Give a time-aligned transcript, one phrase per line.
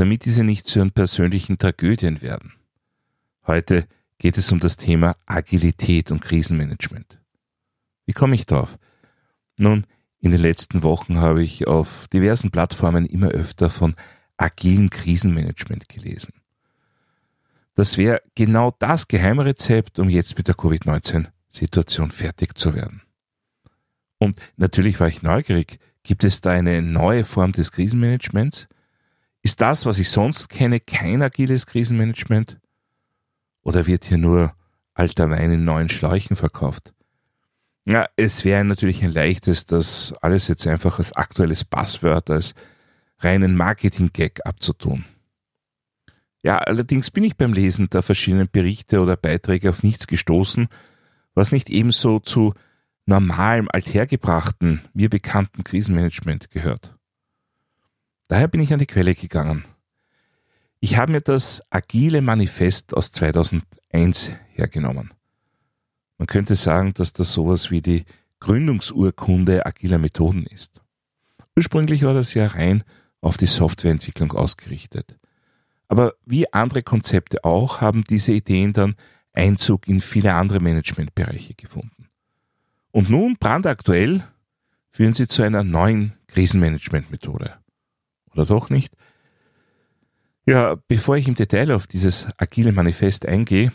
[0.00, 2.54] damit diese nicht zu ihren persönlichen Tragödien werden.
[3.46, 3.86] Heute
[4.16, 7.20] geht es um das Thema Agilität und Krisenmanagement.
[8.06, 8.78] Wie komme ich darauf?
[9.58, 9.86] Nun,
[10.20, 13.94] in den letzten Wochen habe ich auf diversen Plattformen immer öfter von
[14.38, 16.32] agilem Krisenmanagement gelesen.
[17.74, 23.02] Das wäre genau das Geheimrezept, um jetzt mit der Covid-19-Situation fertig zu werden.
[24.16, 28.66] Und natürlich war ich neugierig, gibt es da eine neue Form des Krisenmanagements?
[29.42, 32.58] Ist das, was ich sonst kenne, kein agiles Krisenmanagement?
[33.62, 34.54] Oder wird hier nur
[34.94, 36.92] alter Wein in neuen Schläuchen verkauft?
[37.86, 42.54] Ja, es wäre natürlich ein leichtes, das alles jetzt einfach als aktuelles Passwort, als
[43.18, 45.04] reinen Marketing-Gag abzutun.
[46.42, 50.68] Ja, allerdings bin ich beim Lesen der verschiedenen Berichte oder Beiträge auf nichts gestoßen,
[51.34, 52.54] was nicht ebenso zu
[53.06, 56.94] normalem, althergebrachten, mir bekannten Krisenmanagement gehört.
[58.30, 59.66] Daher bin ich an die Quelle gegangen
[60.82, 65.12] ich habe mir das Agile Manifest aus 2001 hergenommen.
[66.16, 68.04] Man könnte sagen, dass das sowas wie die
[68.40, 70.80] Gründungsurkunde agiler Methoden ist.
[71.54, 72.82] Ursprünglich war das ja rein
[73.20, 75.18] auf die Softwareentwicklung ausgerichtet.
[75.88, 78.94] Aber wie andere Konzepte auch, haben diese Ideen dann
[79.34, 82.08] Einzug in viele andere Managementbereiche gefunden.
[82.90, 84.24] Und nun, brandaktuell,
[84.88, 87.60] führen sie zu einer neuen Krisenmanagementmethode.
[88.32, 88.94] Oder doch nicht?
[90.46, 93.72] Ja, bevor ich im Detail auf dieses agile Manifest eingehe,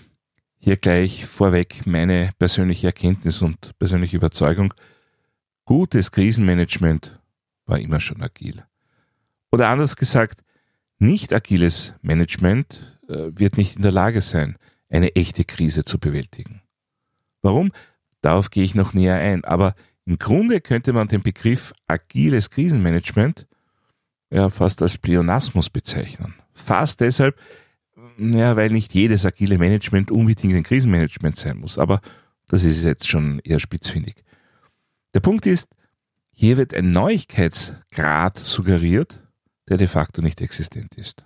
[0.60, 4.74] hier gleich vorweg meine persönliche Erkenntnis und persönliche Überzeugung.
[5.66, 7.20] Gutes Krisenmanagement
[7.66, 8.64] war immer schon agil.
[9.52, 10.44] Oder anders gesagt,
[10.98, 14.58] nicht agiles Management äh, wird nicht in der Lage sein,
[14.90, 16.62] eine echte Krise zu bewältigen.
[17.42, 17.72] Warum?
[18.22, 19.44] Darauf gehe ich noch näher ein.
[19.44, 19.76] Aber
[20.06, 23.48] im Grunde könnte man den Begriff agiles Krisenmanagement
[24.30, 26.36] ja fast als Pleonasmus bezeichnen.
[26.54, 27.38] Fast deshalb,
[28.18, 32.02] ja, weil nicht jedes agile Management unbedingt ein Krisenmanagement sein muss, aber
[32.48, 34.16] das ist jetzt schon eher spitzfindig.
[35.14, 35.70] Der Punkt ist,
[36.32, 39.24] hier wird ein Neuigkeitsgrad suggeriert,
[39.70, 41.26] der de facto nicht existent ist.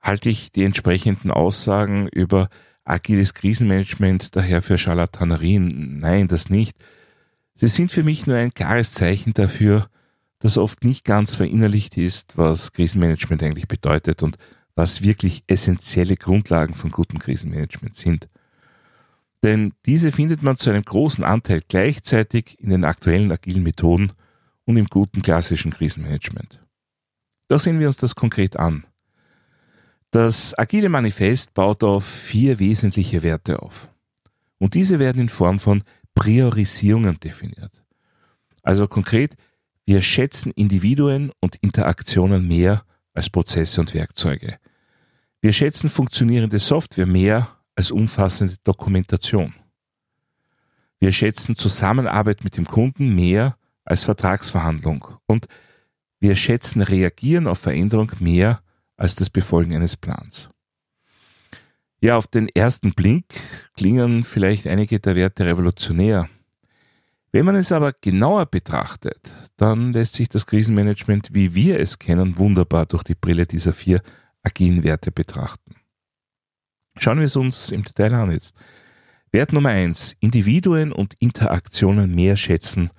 [0.00, 2.48] Halte ich die entsprechenden Aussagen über
[2.84, 5.98] agiles Krisenmanagement daher für Scharlatanerien?
[5.98, 6.76] Nein, das nicht.
[7.54, 9.88] Sie sind für mich nur ein klares Zeichen dafür,
[10.38, 14.36] dass oft nicht ganz verinnerlicht ist, was Krisenmanagement eigentlich bedeutet und
[14.74, 18.28] was wirklich essentielle Grundlagen von gutem Krisenmanagement sind.
[19.42, 24.12] Denn diese findet man zu einem großen Anteil gleichzeitig in den aktuellen agilen Methoden
[24.64, 26.60] und im guten klassischen Krisenmanagement.
[27.48, 28.84] Doch sehen wir uns das konkret an.
[30.10, 33.88] Das agile Manifest baut auf vier wesentliche Werte auf.
[34.58, 35.82] Und diese werden in Form von
[36.14, 37.84] Priorisierungen definiert.
[38.62, 39.36] Also konkret,
[39.86, 44.58] wir schätzen Individuen und Interaktionen mehr als Prozesse und Werkzeuge.
[45.40, 49.54] Wir schätzen funktionierende Software mehr als umfassende Dokumentation.
[50.98, 55.46] Wir schätzen Zusammenarbeit mit dem Kunden mehr als Vertragsverhandlung und
[56.18, 58.60] wir schätzen Reagieren auf Veränderung mehr
[58.96, 60.48] als das Befolgen eines Plans.
[62.00, 63.40] Ja, auf den ersten Blick
[63.76, 66.28] klingen vielleicht einige der Werte revolutionär,
[67.30, 72.38] wenn man es aber genauer betrachtet, dann lässt sich das Krisenmanagement, wie wir es kennen,
[72.38, 74.02] wunderbar durch die Brille dieser vier
[74.42, 75.76] agilen Werte betrachten.
[76.98, 78.54] Schauen wir es uns im Detail an jetzt.
[79.32, 82.90] Wert Nummer eins: Individuen und Interaktionen mehr schätzen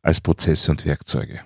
[0.00, 1.40] als Prozesse und Werkzeuge.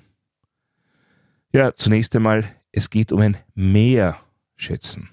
[1.53, 4.19] Ja, zunächst einmal, es geht um ein Mehr
[4.57, 5.11] schätzen.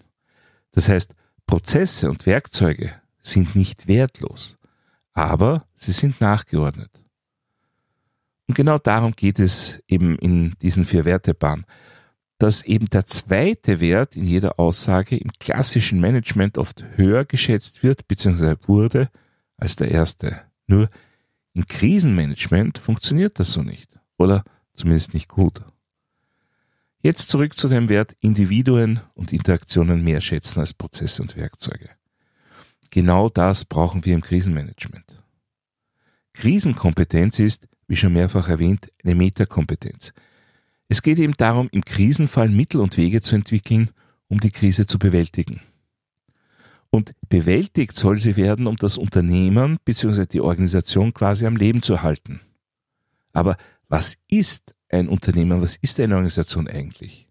[0.72, 1.14] Das heißt,
[1.46, 4.58] Prozesse und Werkzeuge sind nicht wertlos,
[5.14, 7.03] aber sie sind nachgeordnet.
[8.54, 11.66] Und genau darum geht es eben in diesen vier Wertebahnen,
[12.38, 18.08] dass eben der zweite Wert in jeder Aussage im klassischen Management oft höher geschätzt wird
[18.08, 18.58] bzw.
[18.68, 19.10] wurde
[19.58, 20.40] als der erste.
[20.68, 20.88] Nur
[21.54, 24.44] im Krisenmanagement funktioniert das so nicht oder
[24.76, 25.64] zumindest nicht gut.
[27.02, 31.90] Jetzt zurück zu dem Wert Individuen und Interaktionen mehr schätzen als Prozesse und Werkzeuge.
[32.92, 35.23] Genau das brauchen wir im Krisenmanagement.
[36.34, 40.14] Krisenkompetenz ist, wie schon mehrfach erwähnt, eine Metakompetenz.
[40.90, 43.92] Es geht eben darum, im Krisenfall Mittel und Wege zu entwickeln,
[44.28, 45.62] um die Krise zu bewältigen.
[46.90, 50.28] Und bewältigt soll sie werden, um das Unternehmen bzw.
[50.28, 52.42] die Organisation quasi am Leben zu halten.
[53.32, 53.58] Aber
[53.88, 57.28] was ist ein Unternehmen, was ist eine Organisation eigentlich?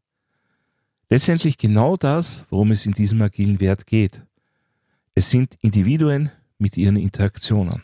[1.09, 4.23] Letztendlich genau das, worum es in diesem agilen Wert geht.
[5.15, 7.83] Es sind Individuen mit ihren Interaktionen.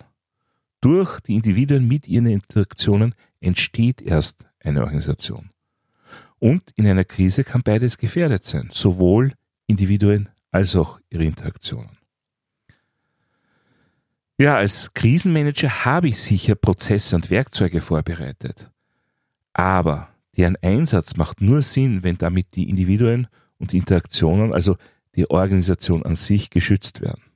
[0.81, 5.51] Durch die Individuen mit ihren Interaktionen entsteht erst eine Organisation.
[6.39, 9.33] Und in einer Krise kann beides gefährdet sein, sowohl
[9.67, 11.99] Individuen als auch ihre Interaktionen.
[14.41, 18.71] Ja, als Krisenmanager habe ich sicher Prozesse und Werkzeuge vorbereitet.
[19.53, 23.27] Aber deren Einsatz macht nur Sinn, wenn damit die Individuen
[23.59, 24.77] und die Interaktionen, also
[25.17, 27.28] die Organisation an sich, geschützt werden.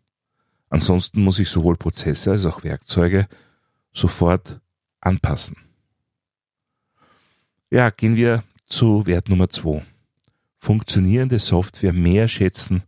[0.72, 3.26] Ansonsten muss ich sowohl Prozesse als auch Werkzeuge
[3.92, 4.58] sofort
[5.02, 5.58] anpassen.
[7.70, 9.84] Ja, gehen wir zu Wert Nummer zwei.
[10.56, 12.84] Funktionierende Software mehr schätzen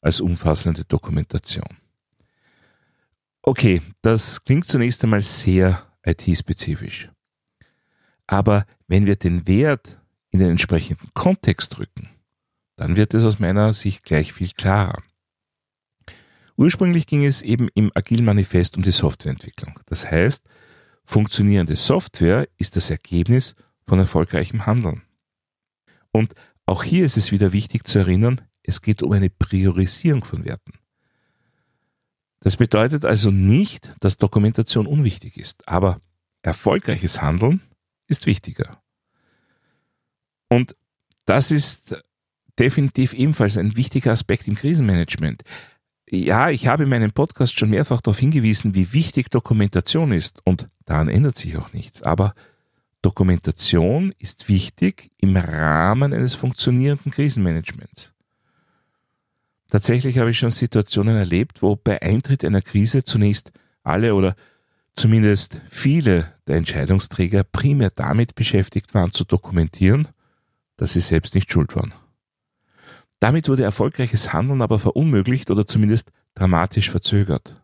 [0.00, 1.68] als umfassende Dokumentation.
[3.42, 7.10] Okay, das klingt zunächst einmal sehr IT-spezifisch.
[8.28, 10.00] Aber wenn wir den Wert
[10.30, 12.08] in den entsprechenden Kontext rücken,
[12.76, 15.02] dann wird es aus meiner Sicht gleich viel klarer.
[16.60, 19.80] Ursprünglich ging es eben im Agile Manifest um die Softwareentwicklung.
[19.86, 20.44] Das heißt,
[21.06, 23.54] funktionierende Software ist das Ergebnis
[23.86, 25.00] von erfolgreichem Handeln.
[26.12, 26.34] Und
[26.66, 30.74] auch hier ist es wieder wichtig zu erinnern, es geht um eine Priorisierung von Werten.
[32.40, 35.98] Das bedeutet also nicht, dass Dokumentation unwichtig ist, aber
[36.42, 37.62] erfolgreiches Handeln
[38.06, 38.82] ist wichtiger.
[40.50, 40.76] Und
[41.24, 41.96] das ist
[42.58, 45.42] definitiv ebenfalls ein wichtiger Aspekt im Krisenmanagement.
[46.12, 50.66] Ja, ich habe in meinem Podcast schon mehrfach darauf hingewiesen, wie wichtig Dokumentation ist und
[50.84, 52.02] daran ändert sich auch nichts.
[52.02, 52.34] Aber
[53.00, 58.12] Dokumentation ist wichtig im Rahmen eines funktionierenden Krisenmanagements.
[59.70, 63.52] Tatsächlich habe ich schon Situationen erlebt, wo bei Eintritt einer Krise zunächst
[63.84, 64.34] alle oder
[64.96, 70.08] zumindest viele der Entscheidungsträger primär damit beschäftigt waren zu dokumentieren,
[70.76, 71.94] dass sie selbst nicht schuld waren.
[73.20, 77.62] Damit wurde erfolgreiches Handeln aber verunmöglicht oder zumindest dramatisch verzögert.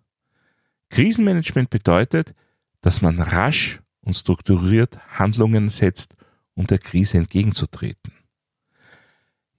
[0.90, 2.34] Krisenmanagement bedeutet,
[2.82, 6.14] dass man rasch und strukturiert Handlungen setzt,
[6.54, 8.12] um der Krise entgegenzutreten.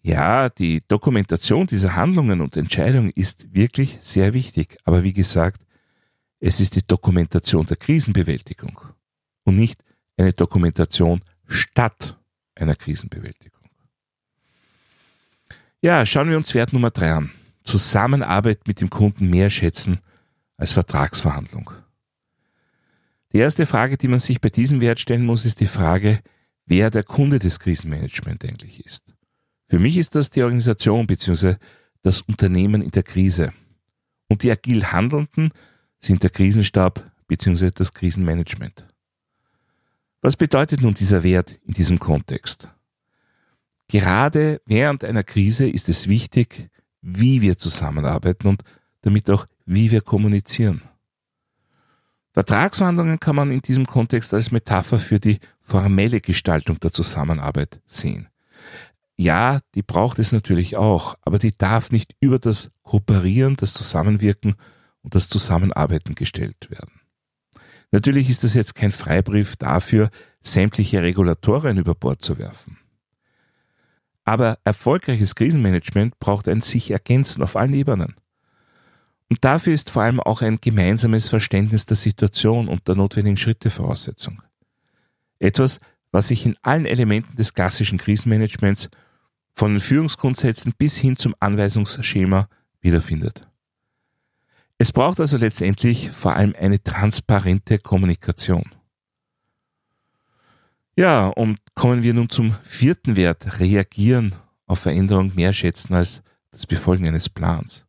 [0.01, 5.65] Ja, die Dokumentation dieser Handlungen und Entscheidungen ist wirklich sehr wichtig, aber wie gesagt,
[6.39, 8.79] es ist die Dokumentation der Krisenbewältigung
[9.44, 9.83] und nicht
[10.15, 12.17] eine Dokumentation statt
[12.55, 13.67] einer Krisenbewältigung.
[15.81, 17.31] Ja, schauen wir uns Wert Nummer drei an.
[17.63, 20.00] Zusammenarbeit mit dem Kunden mehr schätzen
[20.57, 21.69] als Vertragsverhandlung.
[23.31, 26.21] Die erste Frage, die man sich bei diesem Wert stellen muss, ist die Frage,
[26.65, 29.13] wer der Kunde des Krisenmanagements eigentlich ist.
[29.68, 31.56] Für mich ist das die Organisation bzw.
[32.01, 33.53] das Unternehmen in der Krise.
[34.30, 35.51] Und die agil Handelnden
[36.00, 37.69] sind der Krisenstab bzw.
[37.71, 38.88] das Krisenmanagement.
[40.21, 42.69] Was bedeutet nun dieser Wert in diesem Kontext?
[43.88, 46.69] Gerade während einer Krise ist es wichtig,
[47.01, 48.63] wie wir zusammenarbeiten und
[49.01, 50.81] damit auch, wie wir kommunizieren.
[52.34, 58.28] Vertragsverhandlungen kann man in diesem Kontext als Metapher für die formelle Gestaltung der Zusammenarbeit sehen.
[59.16, 64.56] Ja, die braucht es natürlich auch, aber die darf nicht über das Kooperieren, das Zusammenwirken
[65.02, 67.02] und das Zusammenarbeiten gestellt werden.
[67.92, 70.11] Natürlich ist das jetzt kein Freibrief dafür,
[70.42, 72.78] sämtliche Regulatoren über Bord zu werfen.
[74.28, 78.16] Aber erfolgreiches Krisenmanagement braucht ein sich ergänzen auf allen Ebenen.
[79.30, 83.69] Und dafür ist vor allem auch ein gemeinsames Verständnis der Situation und der notwendigen Schritte
[83.69, 84.42] Voraussetzung.
[85.40, 85.80] Etwas,
[86.12, 88.90] was sich in allen Elementen des klassischen Krisenmanagements
[89.54, 92.50] von den Führungsgrundsätzen bis hin zum Anweisungsschema
[92.81, 93.48] wiederfindet.
[94.78, 98.76] Es braucht also letztendlich vor allem eine transparente Kommunikation.
[100.97, 104.33] Ja, und kommen wir nun zum vierten Wert, reagieren
[104.66, 107.85] auf Veränderung mehr schätzen als das Befolgen eines Plans.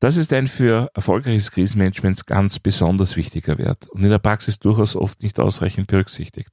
[0.00, 4.96] Das ist ein für erfolgreiches Krisenmanagement ganz besonders wichtiger Wert und in der Praxis durchaus
[4.96, 6.50] oft nicht ausreichend berücksichtigt.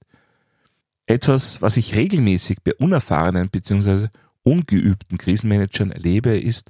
[1.08, 4.10] Etwas, was ich regelmäßig bei unerfahrenen bzw.
[4.44, 6.70] ungeübten Krisenmanagern erlebe, ist,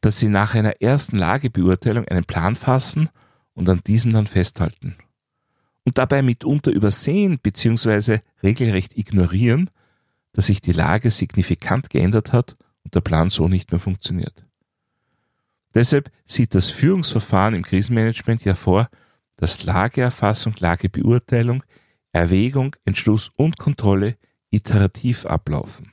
[0.00, 3.08] dass sie nach einer ersten Lagebeurteilung einen Plan fassen
[3.52, 4.96] und an diesem dann festhalten.
[5.84, 8.20] Und dabei mitunter übersehen bzw.
[8.42, 9.70] regelrecht ignorieren,
[10.32, 14.46] dass sich die Lage signifikant geändert hat und der Plan so nicht mehr funktioniert.
[15.74, 18.88] Deshalb sieht das Führungsverfahren im Krisenmanagement ja vor,
[19.36, 21.62] dass Lageerfassung, Lagebeurteilung
[22.14, 24.16] Erwägung, Entschluss und Kontrolle
[24.50, 25.90] iterativ ablaufen.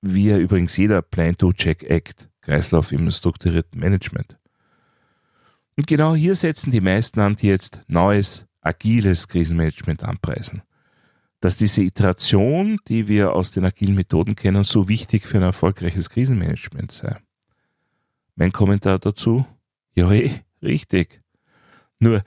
[0.00, 4.38] Wie ja übrigens jeder Plan-to-Check-Act, Kreislauf im strukturierten Management.
[5.76, 10.62] Und genau hier setzen die meisten an, die jetzt neues, agiles Krisenmanagement anpreisen.
[11.40, 16.08] Dass diese Iteration, die wir aus den agilen Methoden kennen, so wichtig für ein erfolgreiches
[16.08, 17.18] Krisenmanagement sei.
[18.36, 19.44] Mein Kommentar dazu?
[19.94, 20.10] Ja,
[20.62, 21.20] richtig.
[21.98, 22.22] Nur,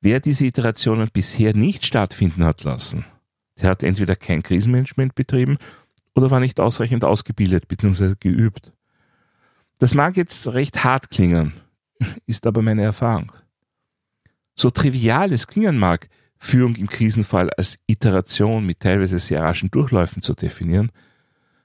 [0.00, 3.04] wer diese Iterationen bisher nicht stattfinden hat lassen,
[3.60, 5.58] der hat entweder kein Krisenmanagement betrieben
[6.14, 8.14] oder war nicht ausreichend ausgebildet bzw.
[8.20, 8.72] geübt.
[9.78, 11.54] Das mag jetzt recht hart klingen,
[12.26, 13.32] ist aber meine Erfahrung.
[14.60, 20.20] So trivial es klingen mag, Führung im Krisenfall als Iteration mit teilweise sehr raschen Durchläufen
[20.20, 20.92] zu definieren,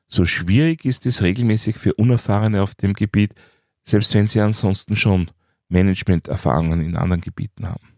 [0.07, 3.33] so schwierig ist es regelmäßig für Unerfahrene auf dem Gebiet,
[3.83, 5.29] selbst wenn sie ansonsten schon
[5.67, 7.89] Managementerfahrungen in anderen Gebieten haben.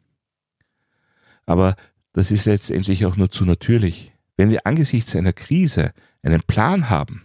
[1.46, 1.76] Aber
[2.14, 4.14] das ist letztendlich auch nur zu natürlich.
[4.36, 7.22] Wenn wir angesichts einer Krise einen Plan haben,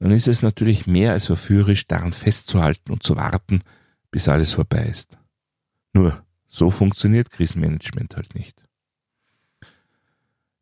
[0.00, 3.60] dann ist es natürlich mehr als verführerisch, daran festzuhalten und zu warten,
[4.10, 5.16] bis alles vorbei ist.
[5.92, 8.64] Nur, so funktioniert Krisenmanagement halt nicht.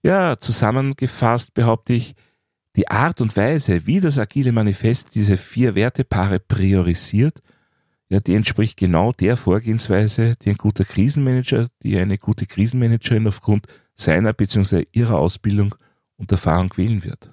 [0.02, 2.14] Ja, zusammengefasst behaupte ich,
[2.76, 7.42] die Art und Weise, wie das agile Manifest diese vier Wertepaare priorisiert,
[8.08, 13.66] ja, die entspricht genau der Vorgehensweise, die ein guter Krisenmanager, die eine gute Krisenmanagerin aufgrund
[13.94, 14.86] seiner bzw.
[14.92, 15.74] ihrer Ausbildung
[16.16, 17.30] und Erfahrung wählen wird.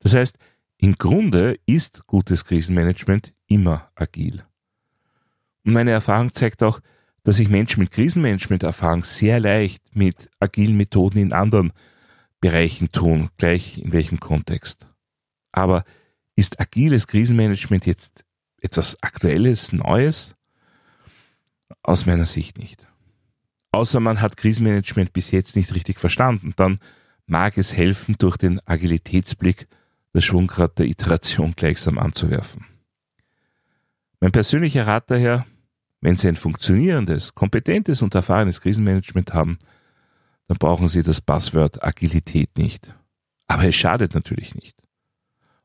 [0.00, 0.36] Das heißt,
[0.76, 4.44] im Grunde ist gutes Krisenmanagement immer agil.
[5.64, 6.80] Und meine Erfahrung zeigt auch,
[7.24, 11.72] dass sich Menschen mit Krisenmanagement-Erfahrung sehr leicht mit agilen Methoden in anderen
[12.40, 14.88] Bereichen tun, gleich in welchem Kontext.
[15.52, 15.84] Aber
[16.34, 18.24] ist agiles Krisenmanagement jetzt
[18.60, 20.34] etwas Aktuelles, Neues?
[21.82, 22.86] Aus meiner Sicht nicht.
[23.70, 26.78] Außer man hat Krisenmanagement bis jetzt nicht richtig verstanden, dann
[27.26, 29.66] mag es helfen, durch den Agilitätsblick
[30.12, 32.66] das Schwungrad der Iteration gleichsam anzuwerfen.
[34.20, 35.46] Mein persönlicher Rat daher,
[36.02, 39.56] wenn Sie ein funktionierendes, kompetentes und erfahrenes Krisenmanagement haben,
[40.48, 42.94] dann brauchen Sie das Passwort Agilität nicht.
[43.46, 44.76] Aber es schadet natürlich nicht.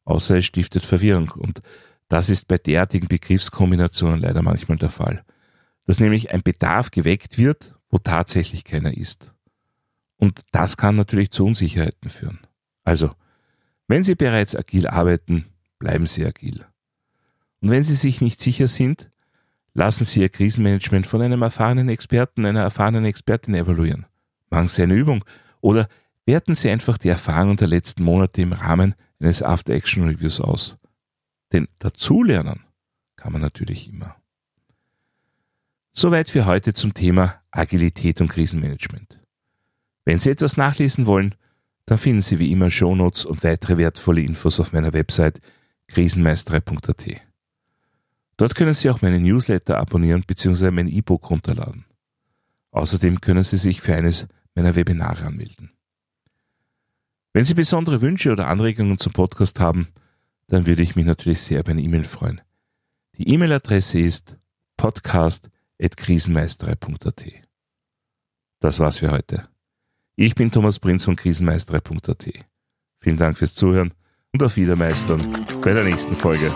[0.06, 1.62] Außer es stiftet Verwirrung und
[2.08, 5.25] das ist bei derartigen Begriffskombinationen leider manchmal der Fall.
[5.86, 9.34] Dass nämlich ein Bedarf geweckt wird, wo tatsächlich keiner ist.
[10.17, 12.39] Und das kann natürlich zu Unsicherheiten führen.
[12.84, 13.12] Also,
[13.88, 15.46] wenn Sie bereits agil arbeiten,
[15.79, 16.65] bleiben Sie agil.
[17.62, 19.10] Und wenn Sie sich nicht sicher sind,
[19.77, 24.07] lassen Sie Ihr Krisenmanagement von einem erfahrenen Experten, einer erfahrenen Expertin evaluieren.
[24.50, 25.24] Machen Sie eine Übung
[25.62, 25.88] oder
[26.25, 30.77] werten Sie einfach die Erfahrungen der letzten Monate im Rahmen eines After-Action-Reviews aus.
[31.53, 32.62] Denn dazulernen
[33.17, 34.15] kann man natürlich immer.
[35.93, 39.22] Soweit für heute zum Thema Agilität und Krisenmanagement.
[40.05, 41.36] Wenn Sie etwas nachlesen wollen,
[41.86, 45.39] dann finden Sie wie immer Shownotes und weitere wertvolle Infos auf meiner Website
[45.88, 47.26] krisenmeisterei.at.
[48.38, 50.72] Dort können Sie auch meine Newsletter abonnieren bzw.
[50.72, 51.84] mein E-Book runterladen.
[52.72, 55.72] Außerdem können Sie sich für eines meiner Webinare anmelden.
[57.34, 59.88] Wenn Sie besondere Wünsche oder Anregungen zum Podcast haben,
[60.48, 62.39] dann würde ich mich natürlich sehr über eine E-Mail freuen.
[63.17, 64.38] Die E-Mail-Adresse ist
[64.77, 67.25] podcast.krisenmeisterei.at.
[68.60, 69.50] Das war's für heute.
[70.15, 72.29] Ich bin Thomas Prinz von krisenmeisterei.at.
[73.00, 73.94] Vielen Dank fürs Zuhören
[74.38, 75.20] und auf Wiedermeistern
[75.63, 76.51] bei der nächsten Folge.